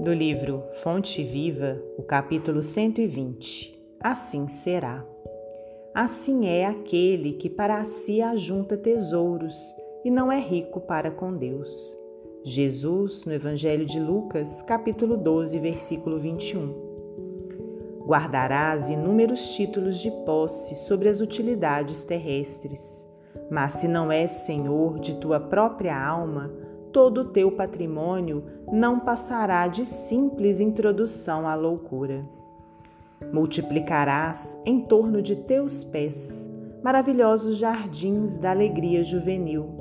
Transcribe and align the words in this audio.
Do 0.00 0.12
livro 0.12 0.64
Fonte 0.82 1.22
Viva, 1.22 1.80
o 1.96 2.02
capítulo 2.02 2.60
120. 2.60 3.80
Assim 4.00 4.48
será. 4.48 5.06
Assim 5.94 6.48
é 6.48 6.66
aquele 6.66 7.34
que 7.34 7.48
para 7.48 7.84
si 7.84 8.20
ajunta 8.20 8.76
tesouros 8.76 9.56
e 10.04 10.10
não 10.10 10.32
é 10.32 10.40
rico 10.40 10.80
para 10.80 11.12
com 11.12 11.36
Deus. 11.36 11.96
Jesus, 12.42 13.24
no 13.24 13.32
Evangelho 13.32 13.86
de 13.86 14.00
Lucas, 14.00 14.62
capítulo 14.62 15.16
12, 15.16 15.60
versículo 15.60 16.18
21. 16.18 18.02
Guardarás 18.04 18.90
inúmeros 18.90 19.54
títulos 19.54 19.98
de 20.00 20.10
posse 20.26 20.74
sobre 20.74 21.08
as 21.08 21.20
utilidades 21.20 22.02
terrestres, 22.02 23.08
mas 23.48 23.74
se 23.74 23.86
não 23.86 24.10
és 24.10 24.30
senhor 24.30 24.98
de 24.98 25.14
tua 25.20 25.38
própria 25.38 25.96
alma, 25.96 26.52
todo 26.94 27.22
o 27.22 27.24
teu 27.24 27.50
patrimônio 27.50 28.44
não 28.72 29.00
passará 29.00 29.66
de 29.66 29.84
simples 29.84 30.60
introdução 30.60 31.44
à 31.44 31.56
loucura. 31.56 32.24
Multiplicarás 33.32 34.56
em 34.64 34.80
torno 34.80 35.20
de 35.20 35.34
teus 35.34 35.82
pés 35.82 36.48
maravilhosos 36.84 37.56
jardins 37.56 38.38
da 38.38 38.52
alegria 38.52 39.02
juvenil. 39.02 39.74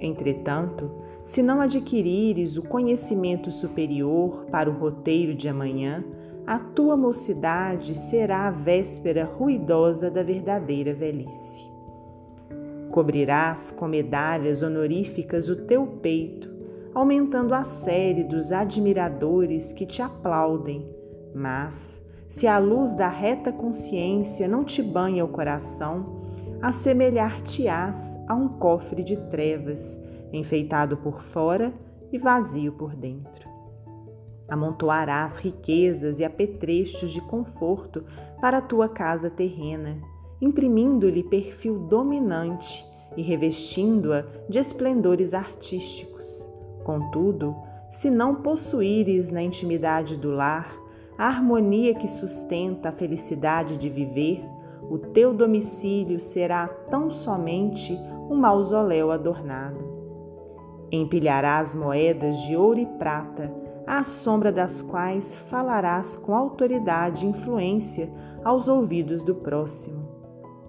Entretanto, 0.00 0.90
se 1.22 1.40
não 1.40 1.60
adquirires 1.60 2.56
o 2.56 2.62
conhecimento 2.62 3.52
superior 3.52 4.46
para 4.50 4.68
o 4.68 4.72
roteiro 4.72 5.34
de 5.34 5.48
amanhã, 5.48 6.02
a 6.46 6.58
tua 6.58 6.96
mocidade 6.96 7.94
será 7.94 8.48
a 8.48 8.50
véspera 8.50 9.24
ruidosa 9.24 10.10
da 10.10 10.22
verdadeira 10.22 10.92
velhice. 10.94 11.69
Cobrirás 12.90 13.70
com 13.70 13.86
medalhas 13.86 14.62
honoríficas 14.62 15.48
o 15.48 15.56
teu 15.56 15.86
peito, 15.86 16.50
aumentando 16.92 17.54
a 17.54 17.62
série 17.62 18.24
dos 18.24 18.50
admiradores 18.50 19.72
que 19.72 19.86
te 19.86 20.02
aplaudem, 20.02 20.92
mas, 21.34 22.04
se 22.26 22.46
a 22.46 22.58
luz 22.58 22.94
da 22.94 23.08
reta 23.08 23.52
consciência 23.52 24.48
não 24.48 24.64
te 24.64 24.82
banha 24.82 25.24
o 25.24 25.28
coração, 25.28 26.20
assemelhar-te-ás 26.60 28.18
a 28.28 28.34
um 28.34 28.48
cofre 28.48 29.02
de 29.02 29.16
trevas, 29.28 29.98
enfeitado 30.32 30.96
por 30.96 31.20
fora 31.20 31.72
e 32.12 32.18
vazio 32.18 32.72
por 32.72 32.94
dentro. 32.94 33.48
Amontoarás 34.48 35.36
riquezas 35.36 36.18
e 36.18 36.24
apetrechos 36.24 37.12
de 37.12 37.20
conforto 37.20 38.04
para 38.40 38.58
a 38.58 38.62
tua 38.62 38.88
casa 38.88 39.30
terrena, 39.30 40.02
imprimindo-lhe 40.40 41.22
perfil 41.22 41.78
dominante 41.78 42.86
e 43.16 43.22
revestindo-a 43.22 44.24
de 44.48 44.58
esplendores 44.58 45.34
artísticos. 45.34 46.48
Contudo, 46.84 47.54
se 47.90 48.10
não 48.10 48.36
possuíres 48.36 49.30
na 49.30 49.42
intimidade 49.42 50.16
do 50.16 50.30
lar 50.30 50.80
a 51.18 51.26
harmonia 51.26 51.94
que 51.94 52.08
sustenta 52.08 52.88
a 52.88 52.92
felicidade 52.92 53.76
de 53.76 53.88
viver, 53.88 54.42
o 54.88 54.96
teu 54.98 55.34
domicílio 55.34 56.18
será 56.18 56.66
tão 56.66 57.10
somente 57.10 57.92
um 58.30 58.36
mausoléu 58.36 59.10
adornado. 59.10 59.90
Empilharás 60.90 61.74
moedas 61.74 62.38
de 62.42 62.56
ouro 62.56 62.80
e 62.80 62.86
prata 62.86 63.54
à 63.86 64.02
sombra 64.02 64.50
das 64.50 64.80
quais 64.80 65.36
falarás 65.36 66.16
com 66.16 66.34
autoridade 66.34 67.26
e 67.26 67.28
influência 67.28 68.10
aos 68.42 68.66
ouvidos 68.66 69.22
do 69.22 69.34
próximo. 69.34 70.09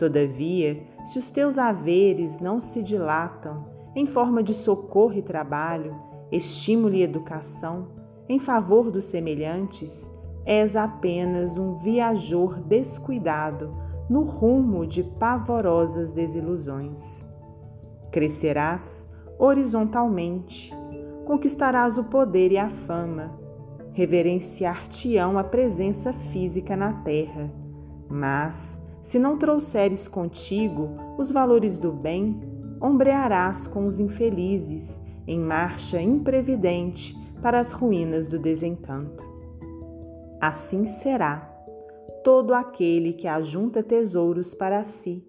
Todavia, 0.02 0.82
se 1.06 1.20
os 1.20 1.30
teus 1.30 1.60
haveres 1.60 2.40
não 2.40 2.60
se 2.60 2.82
dilatam 2.82 3.68
em 3.96 4.08
forma 4.08 4.42
de 4.42 4.52
socorro 4.52 5.14
e 5.14 5.22
trabalho, 5.22 5.96
estímulo 6.32 6.96
e 6.96 7.04
educação 7.04 7.90
em 8.28 8.40
favor 8.40 8.90
dos 8.90 9.04
semelhantes, 9.04 10.10
és 10.44 10.76
apenas 10.76 11.56
um 11.56 11.76
viajor 11.76 12.60
descuidado 12.62 13.78
no 14.10 14.24
rumo 14.24 14.88
de 14.88 15.04
pavorosas 15.04 16.12
desilusões. 16.12 17.24
Crescerás 18.12 19.08
horizontalmente, 19.38 20.74
conquistarás 21.26 22.00
o 22.00 22.06
poder 22.06 22.52
e 22.52 22.58
a 22.58 22.72
fama, 22.72 23.40
reverenciar-te-ão 23.94 25.38
a 25.38 25.44
presença 25.44 26.12
física 26.12 26.76
na 26.76 26.92
terra. 26.92 27.54
Mas, 28.10 28.82
se 29.02 29.18
não 29.18 29.38
trouxeres 29.38 30.08
contigo 30.08 30.90
os 31.18 31.32
valores 31.32 31.80
do 31.80 31.92
bem, 31.92 32.40
ombrearás 32.82 33.68
com 33.68 33.86
os 33.86 34.00
infelizes 34.00 35.02
em 35.28 35.40
marcha 35.40 36.02
imprevidente 36.02 37.16
para 37.42 37.60
as 37.60 37.72
ruínas 37.72 38.28
do 38.28 38.38
desencanto. 38.40 39.24
Assim 40.40 40.86
será 40.86 41.48
todo 42.24 42.54
aquele 42.54 43.14
que 43.14 43.28
ajunta 43.28 43.84
tesouros 43.84 44.54
para 44.54 44.84
si, 44.84 45.26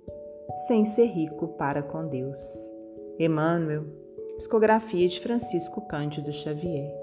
sem 0.69 0.85
ser 0.85 1.07
rico 1.07 1.49
para 1.49 1.83
com 1.83 2.07
Deus. 2.07 2.71
Emmanuel 3.19 3.85
Psicografia 4.37 5.07
de 5.07 5.21
Francisco 5.21 5.83
Cândido 5.83 6.33
Xavier. 6.33 7.02